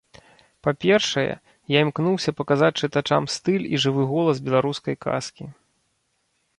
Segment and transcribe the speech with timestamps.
[0.67, 1.25] Па-першае,
[1.75, 5.45] я імкнуўся паказаць чытачам стыль і жывы голас беларускай казкі.